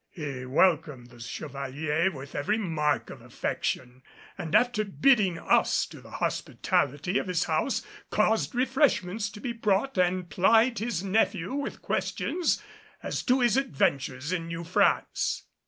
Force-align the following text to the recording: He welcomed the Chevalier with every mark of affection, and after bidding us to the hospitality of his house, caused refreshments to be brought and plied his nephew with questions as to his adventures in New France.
He 0.09 0.47
welcomed 0.47 1.11
the 1.11 1.19
Chevalier 1.19 2.09
with 2.11 2.33
every 2.33 2.57
mark 2.57 3.11
of 3.11 3.21
affection, 3.21 4.01
and 4.35 4.55
after 4.55 4.83
bidding 4.83 5.37
us 5.37 5.85
to 5.85 6.01
the 6.01 6.09
hospitality 6.09 7.19
of 7.19 7.27
his 7.27 7.43
house, 7.43 7.83
caused 8.09 8.55
refreshments 8.55 9.29
to 9.29 9.39
be 9.39 9.53
brought 9.53 9.99
and 9.99 10.27
plied 10.27 10.79
his 10.79 11.03
nephew 11.03 11.53
with 11.53 11.83
questions 11.83 12.59
as 13.03 13.21
to 13.25 13.41
his 13.41 13.57
adventures 13.57 14.31
in 14.33 14.47
New 14.47 14.63
France. 14.63 15.43